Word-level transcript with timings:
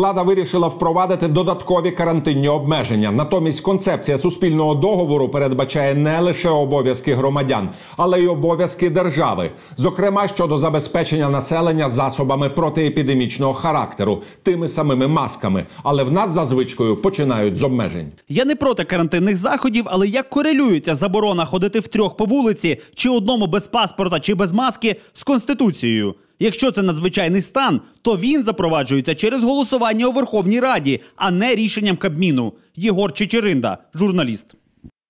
влада 0.00 0.22
вирішила 0.22 0.68
впровадити 0.68 1.28
додаткові 1.28 1.90
карантинні 1.90 2.48
обмеження. 2.48 3.10
Натомість 3.10 3.60
концепція 3.60 4.18
суспільного 4.18 4.74
договору 4.74 5.28
передбачає 5.28 5.94
не 5.94 6.20
лише 6.20 6.48
обов'язки 6.48 7.14
громадян, 7.14 7.68
але 7.96 8.20
й 8.20 8.26
обов'язки 8.26 8.90
держави, 8.90 9.50
зокрема 9.76 10.28
щодо 10.28 10.58
забезпечення 10.58 11.28
населення 11.28 11.88
засобами 11.88 12.48
протиепідемічного 12.48 13.54
характеру, 13.54 14.22
тими 14.42 14.68
самими 14.68 15.06
масками. 15.06 15.64
Але 15.82 16.04
в 16.04 16.12
нас 16.12 16.30
за 16.30 16.44
звичкою 16.44 16.96
починають 16.96 17.56
з 17.56 17.62
обмежень. 17.62 18.12
Я 18.28 18.44
не 18.44 18.56
проти 18.56 18.84
карантинних 18.84 19.36
заходів, 19.36 19.84
але 19.86 20.08
як 20.08 20.30
корелюється 20.30 20.94
заборона 20.94 21.44
ходити 21.44 21.78
втрьох 21.78 22.16
по 22.16 22.24
вулиці, 22.24 22.80
чи 22.94 23.10
одному 23.10 23.46
без 23.46 23.68
паспорта, 23.68 24.20
чи 24.20 24.34
без 24.34 24.52
маски 24.52 24.96
з 25.12 25.22
конституцією? 25.22 26.14
Якщо 26.42 26.70
це 26.70 26.82
надзвичайний 26.82 27.40
стан, 27.40 27.80
то 28.02 28.16
він 28.16 28.44
запроваджується 28.44 29.14
через 29.14 29.44
голосування 29.44 30.06
у 30.06 30.12
Верховній 30.12 30.60
Раді, 30.60 31.00
а 31.16 31.30
не 31.30 31.54
рішенням 31.54 31.96
Кабміну. 31.96 32.52
Єгор 32.76 33.12
Чечеринда, 33.12 33.78
журналіст. 33.94 34.54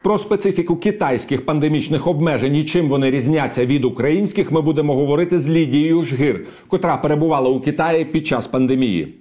Про 0.02 0.18
специфіку 0.18 0.76
китайських 0.76 1.46
пандемічних 1.46 2.06
обмежень 2.06 2.56
і 2.56 2.64
чим 2.64 2.88
вони 2.88 3.10
різняться 3.10 3.66
від 3.66 3.84
українських, 3.84 4.52
ми 4.52 4.60
будемо 4.62 4.94
говорити 4.94 5.38
з 5.38 5.48
Лідією 5.48 6.04
Жгир, 6.04 6.46
котра 6.68 6.96
перебувала 6.96 7.48
у 7.48 7.60
Китаї 7.60 8.04
під 8.04 8.26
час 8.26 8.46
пандемії. 8.46 9.14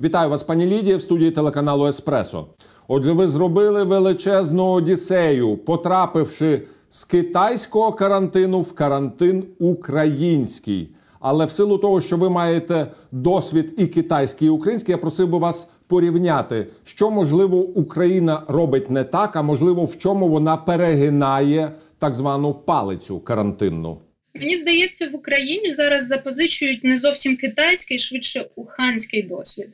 Вітаю 0.00 0.30
вас, 0.30 0.42
пані 0.42 0.66
Лідія, 0.66 0.96
в 0.96 1.02
студії 1.02 1.30
телеканалу 1.30 1.86
Еспресо. 1.86 2.46
Отже, 2.90 3.12
ви 3.12 3.28
зробили 3.28 3.84
величезну 3.84 4.64
одіссею, 4.64 5.56
потрапивши 5.56 6.62
з 6.88 7.04
китайського 7.04 7.92
карантину 7.92 8.60
в 8.60 8.72
карантин 8.72 9.44
український. 9.58 10.92
Але 11.20 11.46
в 11.46 11.50
силу 11.50 11.78
того, 11.78 12.00
що 12.00 12.16
ви 12.16 12.30
маєте 12.30 12.86
досвід 13.12 13.74
і 13.78 13.86
китайський, 13.86 14.48
і 14.48 14.50
український, 14.50 14.92
я 14.92 14.98
просив 14.98 15.28
би 15.28 15.38
вас 15.38 15.68
порівняти, 15.86 16.66
що 16.84 17.10
можливо 17.10 17.58
Україна 17.58 18.42
робить 18.48 18.90
не 18.90 19.04
так, 19.04 19.36
а 19.36 19.42
можливо, 19.42 19.84
в 19.84 19.98
чому 19.98 20.28
вона 20.28 20.56
перегинає 20.56 21.72
так 21.98 22.14
звану 22.14 22.54
палицю 22.54 23.20
карантинну. 23.20 23.98
Мені 24.34 24.56
здається, 24.56 25.08
в 25.12 25.16
Україні 25.16 25.72
зараз 25.72 26.06
запозичують 26.06 26.84
не 26.84 26.98
зовсім 26.98 27.36
китайський, 27.36 27.98
швидше 27.98 28.46
уханський 28.56 29.22
досвід. 29.22 29.68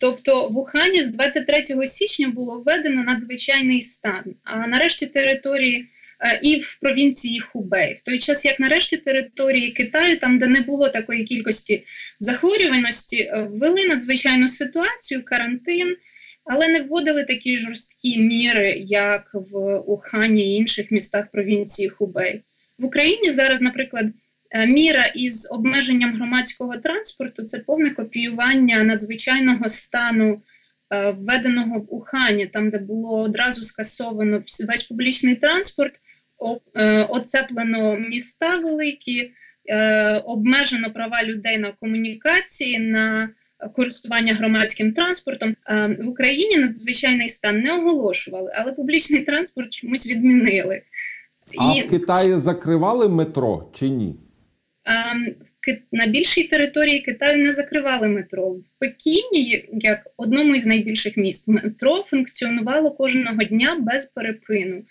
Тобто 0.00 0.48
в 0.48 0.56
Ухані 0.56 1.02
з 1.02 1.10
23 1.10 1.86
січня 1.86 2.28
було 2.28 2.60
введено 2.60 3.04
надзвичайний 3.04 3.82
стан, 3.82 4.24
а 4.44 4.66
нарешті 4.66 5.06
території 5.06 5.86
е, 6.20 6.40
і 6.42 6.56
в 6.56 6.78
провінції 6.80 7.40
Хубей, 7.40 7.94
в 7.94 8.02
той 8.02 8.18
час, 8.18 8.44
як 8.44 8.60
нарешті 8.60 8.96
території 8.96 9.70
Китаю, 9.70 10.18
там 10.18 10.38
де 10.38 10.46
не 10.46 10.60
було 10.60 10.88
такої 10.88 11.24
кількості 11.24 11.84
захворюваності, 12.20 13.20
е, 13.20 13.48
ввели 13.50 13.86
надзвичайну 13.86 14.48
ситуацію, 14.48 15.24
карантин. 15.24 15.96
Але 16.44 16.68
не 16.68 16.80
вводили 16.80 17.24
такі 17.24 17.58
жорсткі 17.58 18.18
міри, 18.18 18.74
як 18.78 19.30
в 19.34 19.76
Ухані 19.76 20.52
і 20.52 20.56
інших 20.56 20.90
містах 20.90 21.30
провінції 21.30 21.88
Хубей. 21.88 22.40
В 22.78 22.84
Україні 22.84 23.30
зараз, 23.30 23.60
наприклад, 23.60 24.06
міра 24.54 25.06
із 25.06 25.48
обмеженням 25.50 26.14
громадського 26.14 26.76
транспорту 26.76 27.42
це 27.42 27.58
повне 27.58 27.90
копіювання 27.90 28.82
надзвичайного 28.82 29.68
стану, 29.68 30.42
е, 30.92 31.10
введеного 31.10 31.78
в 31.78 31.94
Ухані, 31.94 32.46
там 32.46 32.70
де 32.70 32.78
було 32.78 33.20
одразу 33.20 33.64
скасовано 33.64 34.42
весь 34.68 34.82
публічний 34.82 35.34
транспорт, 35.34 36.00
е, 36.76 37.02
оцеплено 37.02 37.96
міста 37.96 38.56
великі, 38.56 39.30
обмежено 40.24 40.90
права 40.90 41.24
людей 41.24 41.58
на 41.58 41.72
комунікації. 41.72 42.78
на 42.78 43.28
Користування 43.74 44.34
громадським 44.34 44.92
транспортом 44.92 45.56
в 45.98 46.08
Україні 46.08 46.56
надзвичайний 46.56 47.28
стан 47.28 47.60
не 47.60 47.72
оголошували, 47.72 48.52
але 48.56 48.72
публічний 48.72 49.20
транспорт 49.20 49.72
чомусь 49.72 50.06
відмінили. 50.06 50.82
А 51.58 51.74
І... 51.74 51.82
в 51.82 51.90
Китаї 51.90 52.38
закривали 52.38 53.08
метро 53.08 53.70
чи 53.74 53.88
ні? 53.88 54.16
Ем, 54.84 55.34
на 55.92 56.06
більшій 56.06 56.44
території 56.44 57.00
Китаю 57.00 57.44
не 57.44 57.52
закривали 57.52 58.08
метро. 58.08 58.50
В 58.50 58.62
Пекіні, 58.78 59.64
як 59.72 60.06
одному 60.16 60.54
із 60.54 60.66
найбільших 60.66 61.16
міст, 61.16 61.48
метро 61.48 62.02
функціонувало 62.06 62.90
кожного 62.90 63.36
дня 63.36 63.76
без 63.80 64.04
перепину. 64.04 64.82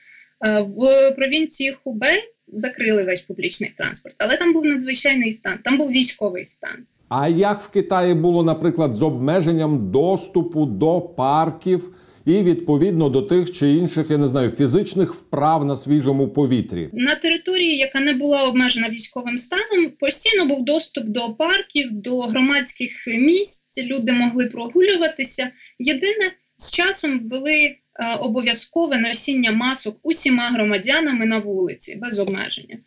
Е, 0.46 0.62
в 0.62 1.12
провінції 1.12 1.72
Хубей 1.84 2.24
закрили 2.48 3.04
весь 3.04 3.22
публічний 3.22 3.72
транспорт, 3.78 4.16
але 4.18 4.38
там 4.38 4.54
був 4.54 4.66
надзвичайний 4.66 5.32
стан, 5.32 5.54
там 5.64 5.78
був 5.78 5.92
військовий 5.92 6.44
стан. 6.44 6.86
А 7.10 7.28
як 7.28 7.62
в 7.62 7.70
Китаї 7.70 8.14
було, 8.14 8.44
наприклад, 8.44 8.94
з 8.94 9.02
обмеженням 9.02 9.92
доступу 9.92 10.66
до 10.66 11.02
парків? 11.02 11.96
І 12.29 12.44
відповідно 12.44 13.09
до 13.09 13.22
тих 13.22 13.51
чи 13.51 13.72
інших, 13.73 14.06
я 14.09 14.17
не 14.17 14.28
знаю, 14.28 14.51
фізичних 14.51 15.13
вправ 15.13 15.66
на 15.66 15.75
свіжому 15.75 16.28
повітрі 16.28 16.90
на 16.94 17.16
території, 17.16 17.78
яка 17.78 18.00
не 18.00 18.13
була 18.13 18.44
обмежена 18.44 18.90
військовим 18.90 19.38
станом, 19.38 19.90
постійно 20.00 20.45
був 20.45 20.66
доступ 20.66 21.03
до 21.06 21.29
парків, 21.29 21.91
до 21.91 22.19
громадських 22.22 23.07
місць. 23.07 23.84
Люди 23.84 24.12
могли 24.12 24.45
прогулюватися. 24.45 25.50
Єдине 25.79 26.31
з 26.57 26.72
часом 26.72 27.19
ввели 27.19 27.56
е, 27.56 27.78
обов'язкове 28.19 28.97
носіння 28.97 29.51
масок 29.51 30.00
усіма 30.03 30.50
громадянами 30.50 31.25
на 31.25 31.38
вулиці 31.38 31.96
без 31.96 32.19
обмеження 32.19 32.78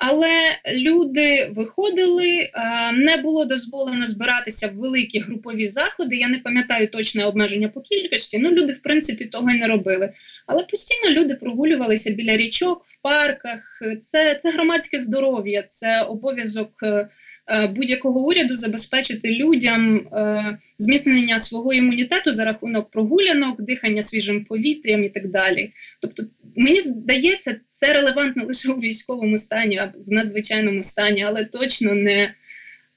але 0.00 0.58
люди 0.74 1.50
виходили, 1.56 2.50
не 2.92 3.16
було 3.16 3.44
дозволено 3.44 4.06
збиратися 4.06 4.68
в 4.68 4.74
великі 4.74 5.18
групові 5.18 5.68
заходи. 5.68 6.16
Я 6.16 6.28
не 6.28 6.38
пам'ятаю 6.38 6.88
точне 6.88 7.24
обмеження 7.24 7.68
по 7.68 7.80
кількості. 7.80 8.38
Ну 8.38 8.50
люди, 8.50 8.72
в 8.72 8.82
принципі, 8.82 9.24
того 9.24 9.50
й 9.50 9.58
не 9.58 9.66
робили. 9.66 10.10
Але 10.46 10.62
постійно 10.62 11.10
люди 11.10 11.34
прогулювалися 11.34 12.10
біля 12.10 12.36
річок, 12.36 12.84
в 12.88 13.02
парках. 13.02 13.82
Це, 14.00 14.34
Це 14.34 14.50
громадське 14.50 14.98
здоров'я, 14.98 15.62
це 15.62 16.02
обов'язок. 16.02 16.70
Е, 16.82 17.08
Е, 17.50 17.66
будь-якого 17.66 18.20
уряду 18.26 18.56
забезпечити 18.56 19.34
людям 19.34 19.96
е, 19.96 20.44
зміцнення 20.78 21.38
свого 21.38 21.72
імунітету 21.72 22.32
за 22.32 22.44
рахунок 22.44 22.90
прогулянок, 22.90 23.62
дихання 23.62 24.02
свіжим 24.02 24.44
повітрям 24.44 25.04
і 25.04 25.08
так 25.08 25.28
далі. 25.28 25.72
Тобто, 26.00 26.22
мені 26.56 26.80
здається, 26.80 27.56
це 27.68 27.92
релевантно 27.92 28.44
лише 28.44 28.72
у 28.72 28.76
військовому 28.76 29.38
стані, 29.38 29.76
а 29.76 29.92
в 30.06 30.12
надзвичайному 30.12 30.82
стані, 30.82 31.22
але 31.22 31.44
точно 31.44 31.94
не, 31.94 32.30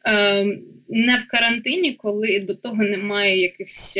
е, 0.05 0.45
не 0.89 1.17
в 1.17 1.27
карантині, 1.27 1.93
коли 1.93 2.39
до 2.39 2.55
того 2.55 2.83
немає 2.83 3.41
якихось. 3.41 3.99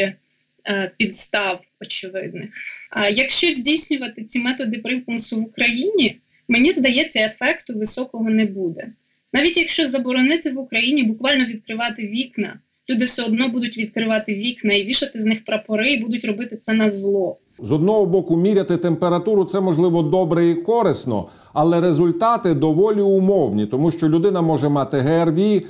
Підстав 0.98 1.62
очевидних. 1.82 2.52
А 2.90 3.10
якщо 3.10 3.52
здійснювати 3.52 4.24
ці 4.24 4.40
методи 4.40 4.78
примусу 4.78 5.38
в 5.38 5.44
Україні, 5.44 6.16
мені 6.48 6.72
здається, 6.72 7.20
ефекту 7.20 7.74
високого 7.74 8.30
не 8.30 8.46
буде. 8.46 8.88
Навіть 9.34 9.58
якщо 9.58 9.86
заборонити 9.86 10.50
в 10.50 10.60
Україні 10.60 11.04
буквально 11.04 11.46
відкривати 11.46 12.08
вікна, 12.08 12.60
люди 12.90 13.06
все 13.06 13.24
одно 13.24 13.48
будуть 13.48 13.78
відкривати 13.78 14.36
вікна 14.36 14.74
і 14.74 14.84
вішати 14.84 15.20
з 15.20 15.26
них 15.26 15.46
прапори, 15.46 15.92
і 15.92 15.98
будуть 15.98 16.26
робити 16.26 16.58
це 16.58 16.74
на 16.74 16.90
зло. 16.90 17.38
З 17.60 17.72
одного 17.72 18.06
боку, 18.06 18.38
міряти 18.38 18.78
температуру 18.78 19.46
це 19.46 19.62
можливо 19.62 20.02
добре 20.04 20.46
і 20.46 20.56
корисно, 20.56 21.28
але 21.54 21.82
результати 21.82 22.54
доволі 22.54 23.02
умовні, 23.02 23.66
тому 23.66 23.92
що 23.92 24.10
людина 24.10 24.42
може 24.42 24.70
мати 24.70 24.98
ГРВІ, 24.98 25.66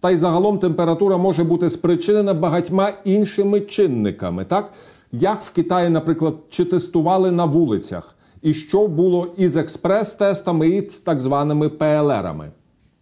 та 0.00 0.10
й 0.10 0.16
загалом 0.16 0.58
температура 0.58 1.16
може 1.16 1.44
бути 1.44 1.70
спричинена 1.70 2.34
багатьма 2.34 2.92
іншими 3.04 3.60
чинниками. 3.60 4.44
Так 4.44 4.72
як 5.12 5.42
в 5.42 5.50
Китаї, 5.50 5.88
наприклад, 5.88 6.34
чи 6.50 6.64
тестували 6.64 7.32
на 7.32 7.44
вулицях, 7.44 8.16
і 8.42 8.54
що 8.54 8.88
було 8.88 9.34
із 9.36 9.56
експрес-тестами 9.56 10.68
і 10.68 10.90
з 10.90 11.00
так 11.00 11.20
званими 11.20 11.68
ПЛРами. 11.68 12.52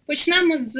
Почнемо 0.07 0.57
з 0.57 0.79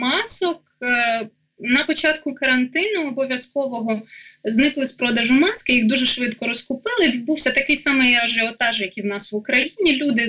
масок. 0.00 0.56
Е, 0.82 1.28
на 1.60 1.84
початку 1.84 2.34
карантину 2.34 3.08
обов'язкового 3.08 4.00
зникли 4.44 4.86
з 4.86 4.92
продажу 4.92 5.34
маски, 5.34 5.72
їх 5.72 5.86
дуже 5.86 6.06
швидко 6.06 6.46
розкупили. 6.46 7.08
Відбувся 7.08 7.50
такий 7.50 7.76
самий 7.76 8.14
ажіотаж, 8.14 8.80
як 8.80 8.98
і 8.98 9.02
в 9.02 9.06
нас 9.06 9.32
в 9.32 9.36
Україні. 9.36 9.96
Люди 9.96 10.28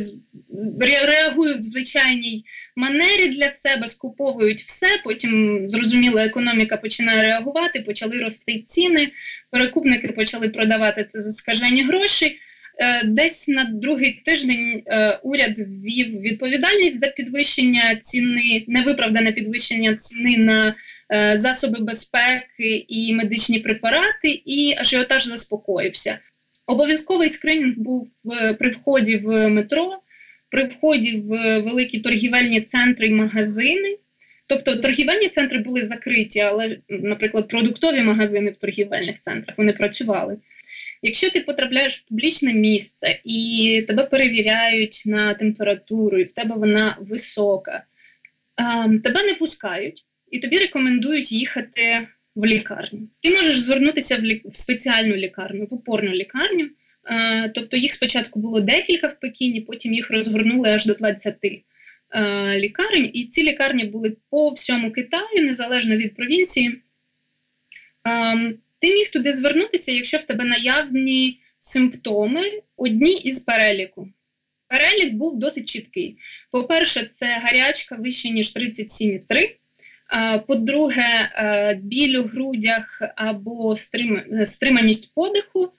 реагують 0.82 1.58
в 1.58 1.62
звичайній 1.62 2.46
манері 2.76 3.28
для 3.28 3.50
себе, 3.50 3.88
скуповують 3.88 4.62
все. 4.62 4.88
Потім 5.04 5.62
зрозуміло, 5.70 6.20
економіка 6.20 6.78
починає 6.78 7.22
реагувати, 7.22 7.80
почали 7.80 8.18
рости 8.18 8.60
ціни. 8.66 9.10
Перекупники 9.52 10.08
почали 10.08 10.50
продавати 10.50 11.04
це 11.04 11.22
за 11.22 11.32
скажені 11.32 11.84
гроші. 11.84 12.38
Е, 12.80 13.04
десь 13.04 13.48
на 13.48 13.64
другий 13.64 14.22
тиждень 14.26 14.84
е, 14.88 15.20
уряд 15.24 15.60
ввів 15.60 16.22
відповідальність 16.22 17.00
за 17.00 17.08
підвищення 17.08 17.96
ціни, 17.96 18.64
невиправдане 18.68 19.32
підвищення 19.32 19.96
ціни 19.96 20.38
на 20.38 20.76
засоби 21.34 21.80
безпеки 21.80 22.86
і 22.88 23.14
медичні 23.14 23.60
препарати, 23.60 24.42
і 24.46 24.76
ажіотаж 24.78 25.26
заспокоївся. 25.26 26.20
Обов'язковий 26.68 27.30
скринінг 27.30 27.74
був 27.78 28.10
при 28.60 28.70
вході 28.70 29.18
в 29.18 29.50
метро. 29.50 29.98
при 30.52 30.64
вході 30.64 31.18
в 31.18 31.60
великі 31.60 32.00
торгівельні 32.00 32.62
центри 32.62 33.08
і 33.08 33.12
магазини. 33.12 33.98
Тобто 34.48 34.76
торгівельні 34.76 35.30
центри 35.30 35.60
були 35.60 35.86
закриті, 35.86 36.40
але, 36.40 36.78
наприклад, 36.90 37.48
продуктові 37.48 38.02
магазини 38.02 38.52
в 38.52 38.56
торгівельних 38.56 39.20
центрах 39.20 39.58
вони 39.58 39.74
працювали. 39.74 40.38
Якщо 41.02 41.30
ти 41.30 41.40
потрапляєш 41.40 41.98
в 41.98 42.08
публічне 42.08 42.54
місце 42.54 43.20
і 43.24 43.84
тебе 43.88 44.04
перевіряють 44.04 45.04
на 45.06 45.34
температуру, 45.34 46.18
і 46.20 46.24
в 46.24 46.32
тебе 46.32 46.56
вона 46.56 46.98
висока, 47.00 47.84
тебе 49.04 49.24
не 49.24 49.34
пускають 49.34 50.06
і 50.32 50.40
тобі 50.40 50.58
рекомендують 50.58 51.32
їхати 51.32 52.08
в 52.36 52.46
лікарню. 52.46 53.08
Ти 53.24 53.30
можеш 53.30 53.60
звернутися 53.60 54.16
в, 54.16 54.24
лі... 54.24 54.42
в 54.46 54.56
спеціальну 54.56 55.16
лікарню, 55.16 55.66
в 55.66 55.74
опорну 55.74 56.12
лікарню. 56.12 56.70
Тобто 57.54 57.78
їх 57.78 57.94
спочатку 57.94 58.40
було 58.40 58.62
декілька 58.62 59.08
в 59.08 59.20
Пекіні, 59.20 59.62
потім 59.62 59.94
їх 59.94 60.12
розгорнули 60.12 60.70
аж 60.70 60.86
до 60.86 60.94
20 60.94 61.36
лікарень, 62.56 63.12
і 63.14 63.26
ці 63.26 63.44
лікарні 63.44 63.86
були 63.86 64.16
по 64.30 64.50
всьому 64.50 64.92
Китаю, 64.92 65.46
незалежно 65.46 65.98
від 65.98 66.16
провінції. 66.16 66.82
Ти 68.80 68.94
міг 68.94 69.10
туди 69.10 69.34
звернутися, 69.34 69.92
якщо 69.92 70.18
в 70.18 70.24
тебе 70.24 70.46
наявні 70.46 71.40
симптоми, 71.60 72.52
одні 72.78 73.14
із 73.14 73.40
переліку. 73.40 74.10
Перелік 74.68 75.14
був 75.14 75.40
досить 75.40 75.70
чіткий. 75.70 76.18
По-перше, 76.52 77.06
це 77.06 77.40
гарячка 77.44 77.96
вище, 77.96 78.30
ніж 78.30 78.56
37,3. 78.56 79.56
По-друге, 80.48 81.30
біль 81.82 82.18
у 82.18 82.24
грудях 82.24 83.02
або 83.16 83.76
стриманість 84.46 85.16
подиху. 85.16 85.72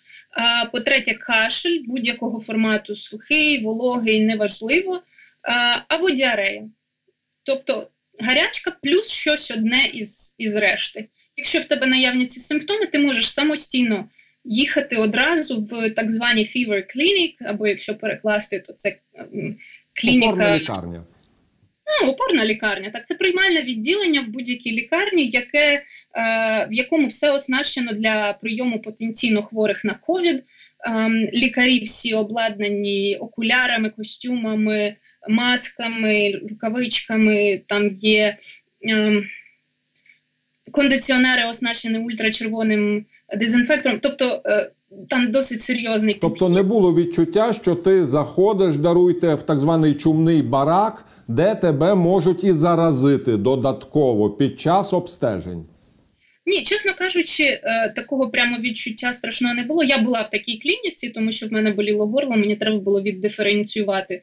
По-третє, 0.73 1.15
кашель 1.15 1.81
будь-якого 1.87 2.41
формату 2.41 2.97
сухий, 2.97 3.63
вологий, 3.63 4.25
неважливо, 4.25 5.01
або 5.89 6.11
діарея. 6.11 6.69
Тобто 7.43 7.89
гарячка 8.19 8.73
плюс 8.83 9.09
щось 9.09 9.51
одне 9.51 9.87
із, 9.93 10.35
із 10.39 10.57
решти. 10.57 11.07
Якщо 11.37 11.61
в 11.61 11.65
тебе 11.65 11.87
наявні 11.87 12.27
ці 12.27 12.41
симптоми, 12.41 12.87
ти 12.87 12.99
можеш 12.99 13.33
самостійно 13.33 14.09
їхати 14.45 14.97
одразу 14.97 15.61
в 15.61 15.91
так 15.91 16.11
звані 16.11 16.45
fever 16.45 16.97
clinic, 16.97 17.35
або 17.41 17.67
якщо 17.67 17.95
перекласти, 17.95 18.61
то 18.61 18.73
це 18.73 18.97
ем, 19.15 19.57
клініка. 20.01 20.27
Опорна 20.27 20.59
лікарня. 20.59 21.05
Ну, 22.01 22.09
опорна 22.09 22.45
лікарня. 22.45 22.91
Так, 22.91 23.07
це 23.07 23.15
приймальне 23.15 23.63
відділення 23.63 24.21
в 24.21 24.29
будь-якій 24.29 24.73
лікарні, 24.73 25.29
яке, 25.29 25.73
е, 25.75 25.83
в 26.71 26.73
якому 26.73 27.07
все 27.07 27.31
оснащено 27.31 27.93
для 27.93 28.33
прийому 28.33 28.81
потенційно 28.81 29.43
хворих 29.43 29.85
на 29.85 29.95
ковід. 29.95 30.45
Е, 30.87 31.09
лікарі 31.35 31.85
всі 31.85 32.15
обладнані 32.15 33.17
окулярами, 33.21 33.91
костюмами, 33.91 34.97
масками, 35.29 36.41
рукавичками. 36.51 37.61
Там 37.67 37.89
є. 37.89 38.37
Е, 38.89 39.23
кондиціонери 40.73 41.51
оснащені 41.51 41.99
ультрачервоним 41.99 43.05
дезінфектором. 43.39 43.99
Тобто 44.03 44.43
е, 44.47 44.71
там 45.09 45.31
досить 45.31 45.61
серйозний 45.61 46.15
підхід. 46.15 46.31
Тобто 46.39 46.49
не 46.49 46.63
було 46.63 46.95
відчуття, 46.95 47.53
що 47.53 47.75
ти 47.75 48.05
заходиш, 48.05 48.77
даруйте 48.77 49.35
в 49.35 49.43
так 49.43 49.61
званий 49.61 49.95
чумний 49.95 50.43
барак, 50.43 51.05
де 51.29 51.55
тебе 51.55 51.95
можуть 51.95 52.45
і 52.45 52.53
заразити 52.53 53.37
додатково 53.37 54.31
під 54.31 54.61
час 54.61 54.93
обстежень. 54.93 55.65
Ні, 56.47 56.63
чесно 56.63 56.93
кажучи, 56.99 57.45
е, 57.45 57.93
такого 57.97 58.31
прямо 58.31 58.57
відчуття 58.59 59.13
страшного 59.13 59.55
не 59.55 59.63
було. 59.63 59.85
Я 59.85 59.99
була 59.99 60.23
в 60.23 60.31
такій 60.31 60.59
клініці, 60.59 61.11
тому 61.11 61.33
що 61.33 61.47
в 61.47 61.53
мене 61.53 61.71
боліло 61.71 62.07
горло, 62.07 62.37
мені 62.37 62.57
треба 62.57 62.79
було 62.79 63.03
віддиференціювати 63.03 64.23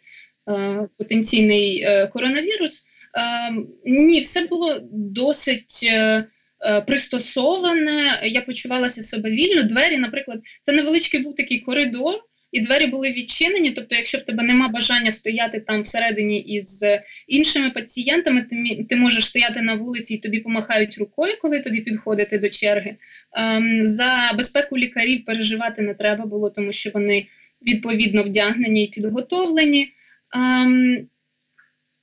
е, 0.50 0.88
потенційний 0.98 1.88
коронавірус. 2.13 2.86
Ні, 3.86 4.19
все 4.19 4.46
було 4.46 4.80
досить 4.92 5.90
пристосоване, 6.88 8.19
я 8.23 8.41
почувалася 8.41 9.03
себе 9.03 9.29
вільно. 9.29 9.63
Двері, 9.63 9.97
наприклад, 9.97 10.39
це 10.61 10.71
невеличкий 10.71 11.19
був 11.19 11.35
такий 11.35 11.59
коридор, 11.59 12.19
і 12.51 12.61
двері 12.61 12.88
були 12.88 13.11
відчинені. 13.11 13.71
Тобто, 13.71 13.95
якщо 13.95 14.17
в 14.17 14.21
тебе 14.21 14.44
нема 14.44 14.67
бажання 14.67 15.11
стояти 15.11 15.59
там 15.59 15.81
всередині 15.81 16.39
із 16.39 16.85
іншими 17.27 17.69
пацієнтами, 17.69 18.41
ти 18.41 18.85
ти 18.89 18.95
можеш 18.95 19.25
стояти 19.25 19.61
на 19.61 19.73
вулиці 19.73 20.13
і 20.13 20.17
тобі 20.17 20.39
помахають 20.39 20.97
рукою, 20.97 21.33
коли 21.41 21.59
тобі 21.59 21.81
підходити 21.81 22.38
до 22.38 22.50
черги. 22.50 22.95
Ем, 23.33 23.88
За 23.88 24.31
безпеку 24.38 24.77
лікарів 24.77 25.25
переживати 25.25 25.81
не 25.81 25.94
треба 25.94 26.25
було, 26.25 26.50
тому 26.50 26.71
що 26.71 26.89
вони 26.94 27.25
відповідно 27.67 28.23
вдягнені 28.23 28.83
і 28.83 28.91
підготовлені. 28.91 29.94
Ем, 30.35 31.07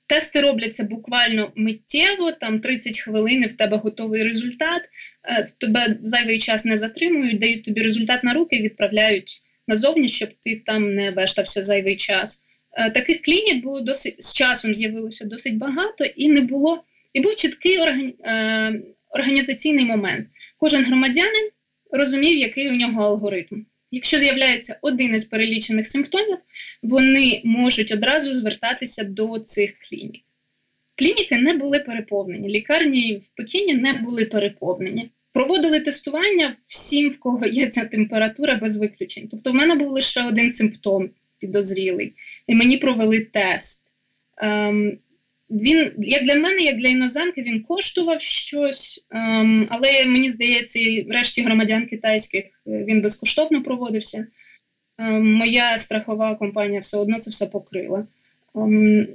Тести 0.07 0.41
робляться 0.41 0.83
буквально 0.83 1.51
миттєво, 1.55 2.31
там 2.31 2.59
30 2.59 2.99
хвилин, 2.99 3.43
і 3.43 3.47
в 3.47 3.53
тебе 3.53 3.77
готовий 3.77 4.23
результат. 4.23 4.81
Е, 5.23 5.47
тебе 5.57 5.97
зайвий 6.01 6.39
час 6.39 6.65
не 6.65 6.77
затримують, 6.77 7.39
дають 7.39 7.63
тобі 7.63 7.81
результат 7.81 8.23
на 8.23 8.33
руки 8.33 8.55
і 8.55 8.61
відправляють 8.61 9.41
назовні, 9.67 10.09
щоб 10.09 10.29
ти 10.41 10.61
там 10.65 10.95
не 10.95 11.11
вештався 11.11 11.63
зайвий 11.63 11.95
час. 11.95 12.43
Е, 12.73 12.89
таких 12.91 13.21
клінік 13.21 13.63
було 13.63 13.81
досить 13.81 14.23
з 14.23 14.33
часом 14.33 14.75
з'явилося 14.75 15.25
досить 15.25 15.57
багато, 15.57 16.05
і 16.05 16.29
не 16.29 16.41
було. 16.41 16.83
І 17.13 17.19
був 17.19 17.35
чіткий 17.35 17.79
органі... 17.79 18.15
Е, 18.25 18.81
організаційний 19.09 19.85
момент. 19.85 20.27
Кожен 20.57 20.85
громадянин 20.85 21.49
розумів, 21.91 22.37
який 22.37 22.69
у 22.69 22.73
нього 22.73 23.01
алгоритм. 23.01 23.65
Якщо 23.91 24.19
з'являється 24.19 24.79
один 24.81 25.15
із 25.15 25.25
перелічених 25.25 25.87
симптомів, 25.87 26.37
вони 26.83 27.41
можуть 27.43 27.91
одразу 27.91 28.33
звертатися 28.33 29.03
до 29.03 29.39
цих 29.39 29.73
клінік. 29.79 30.23
Клініки 30.95 31.37
не 31.37 31.53
були 31.53 31.79
переповнені, 31.79 32.49
лікарні 32.49 33.17
в 33.17 33.27
Пекіні 33.27 33.73
не 33.73 33.93
були 33.93 34.25
переповнені. 34.25 35.09
Проводили 35.33 35.79
тестування 35.79 36.55
всім, 36.67 37.09
в 37.09 37.19
кого 37.19 37.45
є 37.45 37.67
ця 37.67 37.85
температура 37.85 38.55
без 38.55 38.77
виключень. 38.77 39.27
Тобто, 39.31 39.51
в 39.51 39.55
мене 39.55 39.75
був 39.75 39.91
лише 39.91 40.23
один 40.23 40.49
симптом 40.49 41.09
підозрілий, 41.39 42.13
і 42.47 42.55
мені 42.55 42.77
провели 42.77 43.19
тест. 43.19 43.85
Ем, 44.37 44.97
він, 45.49 45.91
як 45.97 46.23
для 46.23 46.35
мене, 46.35 46.61
як 46.61 46.77
для 46.77 46.87
іноземки, 46.87 47.41
він 47.41 47.63
коштував 47.63 48.21
щось, 48.21 49.07
ем, 49.11 49.67
але 49.69 50.05
мені 50.05 50.29
здається, 50.29 50.79
і 50.79 51.07
решті 51.09 51.41
громадян 51.41 51.85
китайських 51.85 52.43
е, 52.45 52.49
він 52.65 53.01
безкоштовно 53.01 53.63
проводився. 53.63 54.27
Ем, 54.97 55.33
моя 55.33 55.77
страхова 55.77 56.35
компанія 56.35 56.79
все 56.79 56.97
одно 56.97 57.19
це 57.19 57.29
все 57.29 57.45
покрила. 57.45 58.07
Ем, 58.55 59.07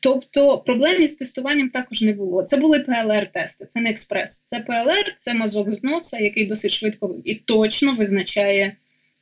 тобто 0.00 0.58
проблем 0.58 1.02
із 1.02 1.14
тестуванням 1.14 1.68
також 1.68 2.02
не 2.02 2.12
було. 2.12 2.42
Це 2.42 2.56
були 2.56 2.78
ПЛР-тести, 2.78 3.66
це 3.68 3.80
не 3.80 3.90
експрес. 3.90 4.42
Це 4.44 4.60
ПЛР, 4.60 5.14
це 5.16 5.34
мазок 5.34 5.74
з 5.74 5.82
носа, 5.82 6.18
який 6.18 6.46
досить 6.46 6.70
швидко 6.70 7.16
і 7.24 7.34
точно 7.34 7.92
визначає 7.92 8.76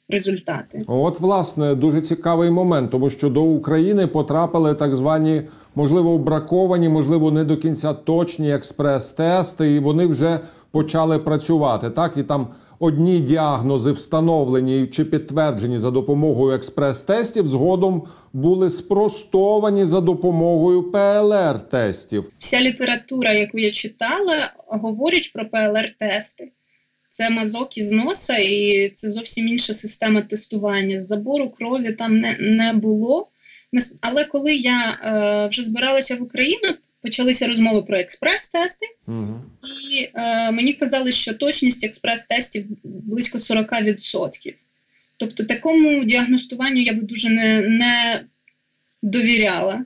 результати. 0.08 0.84
От, 0.86 1.20
власне, 1.20 1.74
дуже 1.74 2.00
цікавий 2.00 2.50
момент, 2.50 2.90
тому 2.90 3.10
що 3.10 3.28
до 3.28 3.42
України 3.42 4.06
потрапили 4.06 4.74
так 4.74 4.96
звані, 4.96 5.42
можливо, 5.74 6.18
браковані, 6.18 6.88
можливо, 6.88 7.30
не 7.30 7.44
до 7.44 7.56
кінця 7.56 7.92
точні 7.92 8.52
експрес-тести, 8.52 9.64
і 9.64 9.78
вони 9.78 10.06
вже 10.06 10.40
почали 10.70 11.18
працювати. 11.18 11.90
Так 11.90 12.12
і 12.16 12.22
там 12.22 12.46
одні 12.78 13.20
діагнози 13.20 13.92
встановлені 13.92 14.86
чи 14.86 15.04
підтверджені 15.04 15.78
за 15.78 15.90
допомогою 15.90 16.58
експрес-тестів, 16.58 17.46
згодом 17.46 18.02
були 18.32 18.70
спростовані 18.70 19.84
за 19.84 20.00
допомогою 20.00 20.82
ПЛР-тестів. 20.82 22.24
Вся 22.38 22.60
література, 22.60 23.32
яку 23.32 23.58
я 23.58 23.70
читала, 23.70 24.52
говорить 24.68 25.32
про 25.34 25.44
ПЛР-тести 25.44 26.44
це 27.16 27.30
мазок 27.30 27.78
із 27.78 27.90
носа, 27.90 28.36
і 28.36 28.88
це 28.94 29.10
зовсім 29.10 29.48
інша 29.48 29.74
система 29.74 30.22
тестування. 30.22 31.00
Забору 31.00 31.50
крові 31.50 31.92
там 31.92 32.20
не 32.20 32.36
не 32.40 32.72
було. 32.72 33.28
Але 34.00 34.24
коли 34.24 34.54
я 34.54 34.98
е, 35.04 35.48
вже 35.48 35.64
збиралася 35.64 36.16
в 36.16 36.22
Україну, 36.22 36.74
почалися 37.02 37.46
розмови 37.46 37.82
про 37.82 37.98
експрес-тести, 37.98 38.86
угу. 39.06 39.40
і 39.90 40.08
е, 40.14 40.50
мені 40.50 40.72
казали, 40.72 41.12
що 41.12 41.34
точність 41.34 41.84
експрес-тестів 41.84 42.64
близько 42.84 43.38
40%. 43.38 44.54
Тобто 45.16 45.44
такому 45.44 46.04
діагностуванню 46.04 46.80
я 46.80 46.92
би 46.92 47.02
дуже 47.02 47.30
не 47.30 47.60
не 47.60 48.24
довіряла. 49.02 49.84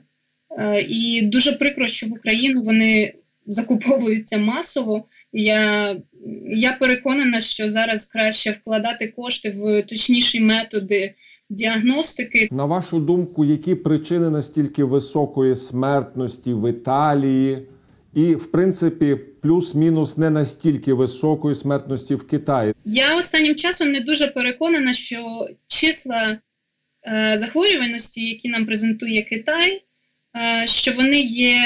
Е, 0.57 0.81
і 0.81 1.21
дуже 1.21 1.51
прикро, 1.51 1.87
що 1.87 2.07
в 2.07 2.13
Україну 2.13 2.61
вони 2.61 3.13
закуповуються 3.47 4.37
масово. 4.37 5.05
Я 5.33 5.95
я 6.53 6.73
переконана, 6.73 7.41
що 7.41 7.69
зараз 7.69 8.05
краще 8.05 8.51
вкладати 8.51 9.07
кошти 9.07 9.49
в 9.49 9.81
точніші 9.83 10.41
методи 10.41 11.15
діагностики. 11.49 12.49
На 12.51 12.65
вашу 12.65 12.99
думку, 12.99 13.45
які 13.45 13.75
причини 13.75 14.29
настільки 14.29 14.83
високої 14.83 15.55
смертності 15.55 16.53
в 16.53 16.69
Італії, 16.69 17.67
і, 18.13 18.35
в 18.35 18.51
принципі, 18.51 19.17
плюс-мінус 19.41 20.17
не 20.17 20.29
настільки 20.29 20.93
високої 20.93 21.55
смертності 21.55 22.15
в 22.15 22.27
Китаї? 22.27 22.73
Я 22.85 23.17
останнім 23.17 23.55
часом 23.55 23.91
не 23.91 23.99
дуже 23.99 24.27
переконана, 24.27 24.93
що 24.93 25.47
числа 25.67 26.37
е, 27.07 27.37
захворюваності, 27.37 28.29
які 28.29 28.49
нам 28.49 28.65
презентує 28.65 29.21
Китай, 29.21 29.83
що 30.65 30.91
вони 30.91 31.21
є, 31.21 31.59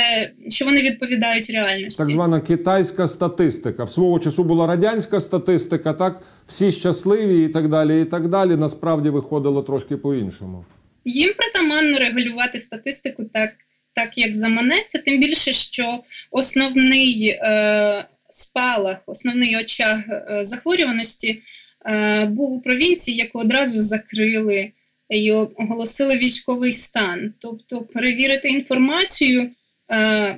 що 0.50 0.66
вони 0.66 0.82
відповідають 0.82 1.50
реальності. 1.50 1.98
Так 1.98 2.12
звана 2.12 2.42
китайська 2.42 3.08
статистика. 3.08 3.84
В 3.84 3.92
свого 3.92 4.20
часу 4.20 4.44
була 4.44 4.68
радянська 4.68 5.20
статистика, 5.20 5.94
так 5.94 6.22
всі 6.48 6.72
щасливі 6.72 7.46
і 7.46 7.48
так 7.48 7.68
далі. 7.68 8.02
І 8.02 8.06
так 8.06 8.28
далі. 8.28 8.56
Насправді 8.56 9.10
виходило 9.10 9.64
трошки 9.64 9.98
по-іншому. 9.98 10.66
Їм 11.06 11.34
притаманно 11.38 12.00
регулювати 12.00 12.60
статистику 12.60 13.26
так, 13.26 13.50
так 13.94 14.18
як 14.18 14.36
заманеться, 14.36 15.00
тим 15.00 15.20
більше, 15.20 15.54
що 15.54 16.00
основний 16.32 17.28
е, 17.28 18.06
спалах, 18.30 18.98
основний 19.06 19.58
очаг 19.58 20.00
е, 20.10 20.40
захворюваності 20.42 21.42
е, 21.86 22.26
був 22.26 22.52
у 22.52 22.62
провінції, 22.62 23.18
яку 23.18 23.40
одразу 23.40 23.82
закрили 23.82 24.72
і 25.10 25.32
оголосили 25.32 26.18
військовий 26.18 26.74
стан. 26.74 27.34
Тобто 27.40 27.82
перевірити 27.82 28.48
інформацію 28.48 29.52
е, 29.92 30.38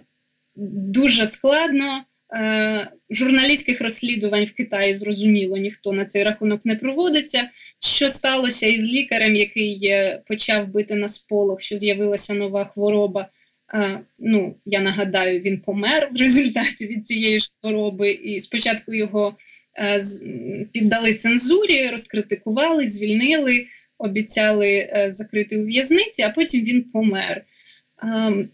дуже 0.56 1.28
складно. 1.28 2.04
Е, 2.34 2.88
журналістських 3.10 3.82
розслідувань 3.82 4.46
в 4.46 4.54
Китаї 4.54 4.96
зрозуміло, 4.96 5.58
ніхто 5.58 5.94
на 5.94 6.06
цей 6.06 6.24
рахунок 6.24 6.66
не 6.66 6.76
проводиться. 6.76 7.50
Що 7.80 8.10
сталося 8.10 8.68
із 8.68 8.84
лікарем, 8.84 9.36
який 9.36 9.86
е, 9.86 10.22
почав 10.28 10.68
бити 10.68 10.96
на 10.96 11.08
сполох, 11.08 11.62
що 11.62 11.78
з'явилася 11.78 12.34
нова 12.34 12.66
хвороба? 12.66 13.28
Е, 13.74 14.00
ну, 14.20 14.56
я 14.66 14.80
нагадаю, 14.80 15.40
він 15.40 15.58
помер 15.58 16.10
в 16.12 16.18
результаті 16.18 16.88
від 16.88 17.08
цієї 17.08 17.40
ж 17.40 17.50
хвороби, 17.62 18.12
і 18.12 18.40
спочатку 18.40 18.94
його 18.94 19.36
е, 19.80 20.02
піддали 20.72 21.14
цензурі, 21.14 21.90
розкритикували, 21.90 22.88
звільнили, 22.88 23.66
обіцяли 23.98 24.70
е, 24.70 25.12
закрити 25.12 25.58
у 25.58 25.66
в'язниці, 25.66 26.22
а 26.22 26.30
потім 26.30 26.63
він 26.63 26.84
помер. 26.84 27.42
Ем, 28.04 28.50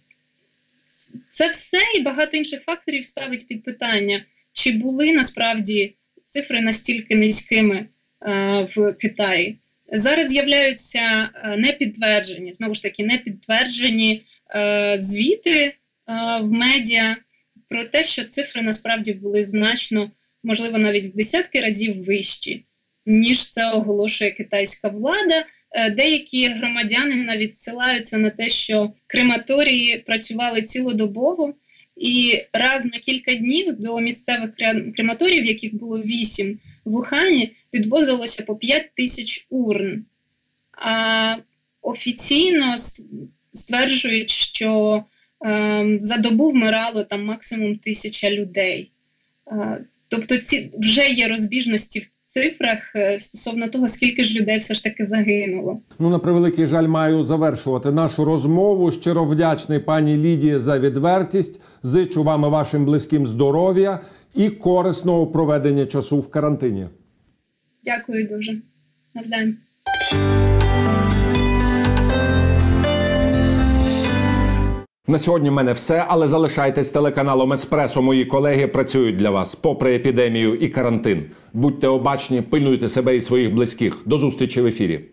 це 1.30 1.50
все 1.50 1.78
і 1.96 2.02
багато 2.02 2.38
інших 2.38 2.64
факторів 2.64 3.06
ставить 3.06 3.48
під 3.48 3.64
питання, 3.64 4.24
чи 4.54 4.72
були 4.72 5.14
насправді 5.14 5.94
цифри 6.26 6.62
настільки 6.62 7.16
низькими 7.16 7.76
е, 7.76 7.88
в 8.76 8.94
Китаї. 8.94 9.58
Зараз 9.94 10.28
з'являються 10.28 11.30
е, 11.36 11.58
непідтверджені, 11.58 12.54
знову 12.54 12.74
ж 12.74 12.84
таки, 12.84 13.06
непідтверджені 13.06 14.22
звіти 14.96 15.74
в 16.42 16.52
медіа 16.52 17.18
про 17.74 17.84
те, 17.84 18.04
що 18.04 18.24
цифри 18.24 18.62
насправді 18.62 19.14
були 19.14 19.46
значно, 19.46 20.12
можливо, 20.44 20.78
навіть 20.78 21.14
в 21.14 21.16
десятки 21.16 21.62
разів 21.62 22.06
вищі, 22.06 22.64
ніж 23.06 23.50
це 23.50 23.72
оголошує 23.72 24.32
китайська 24.32 24.88
влада. 24.88 25.46
Е, 25.72 25.90
Деякі 25.90 26.48
громадяни 26.48 27.16
навіть 27.16 27.56
ссилаються 27.56 28.18
на 28.18 28.30
те, 28.30 28.50
що 28.50 28.92
крематорії 29.08 29.98
працювали 29.98 30.62
цілодобово, 30.62 31.54
і 31.98 32.42
раз 32.54 32.86
на 32.86 33.00
кілька 33.00 33.36
днів 33.36 33.82
до 33.82 34.00
місцевих 34.00 34.50
кре- 34.60 34.96
крематоріїв, 34.96 35.46
яких 35.46 35.76
було 35.76 36.02
вісім 36.02 36.60
в 36.86 36.96
Ухані, 36.96 37.52
підвозилося 37.72 38.44
по 38.44 38.56
5 38.56 38.90
тисяч 38.96 39.48
урн. 39.50 40.06
А 40.72 41.36
офіційно 41.82 42.76
стверджують, 43.54 44.30
що 44.30 45.04
е, 45.46 45.98
за 46.00 46.18
добу 46.18 46.50
вмирало 46.50 47.04
там 47.04 47.26
максимум 47.26 47.76
тисяча 47.78 48.32
людей. 48.32 48.92
Е, 49.52 49.78
тобто, 50.08 50.38
ці 50.38 50.72
вже 50.74 51.10
є 51.10 51.28
розбіжності 51.28 52.00
в 52.00 52.10
цифрах 52.34 52.96
е, 52.96 53.20
стосовно 53.20 53.68
того, 53.68 53.88
скільки 53.88 54.24
ж 54.24 54.40
людей 54.40 54.58
все 54.58 54.74
ж 54.74 54.84
таки 54.84 55.06
загинуло. 55.06 55.82
Ну, 56.00 56.10
на 56.10 56.20
превеликий 56.20 56.68
жаль, 56.68 56.88
маю 56.88 57.24
завершувати 57.24 57.92
нашу 57.92 58.26
розмову. 58.26 58.92
Щиро 58.92 59.26
вдячний 59.26 59.80
пані 59.80 60.18
Лідії 60.18 60.60
за 60.60 60.80
відвертість. 60.80 61.62
Зичу 61.84 62.24
вам 62.24 62.44
і 62.44 62.48
вашим 62.48 62.86
близьким 62.86 63.28
здоров'я 63.28 64.00
і 64.36 64.50
корисного 64.50 65.28
проведення 65.28 65.86
часу 65.86 66.20
в 66.20 66.32
карантині. 66.32 66.88
Дякую 67.84 68.28
дуже. 68.28 68.58
Навзаєм. 69.16 69.56
На 75.08 75.20
сьогодні 75.20 75.50
в 75.50 75.54
мене 75.54 75.74
все, 75.74 76.06
але 76.08 76.28
залишайтесь 76.28 76.92
телеканалом 76.92 77.54
Еспресо. 77.54 78.02
Мої 78.02 78.26
колеги 78.26 78.68
працюють 78.68 79.16
для 79.16 79.30
вас 79.30 79.56
попри 79.56 79.96
епідемію 79.96 80.56
і 80.56 80.70
карантин. 80.70 81.26
Будьте 81.54 81.88
обачні, 81.88 82.42
пильнуйте 82.42 82.88
себе 82.88 83.16
і 83.16 83.22
своїх 83.22 83.54
близьких. 83.54 84.02
До 84.06 84.18
зустрічі 84.18 84.62
в 84.62 84.66
ефірі. 84.66 85.06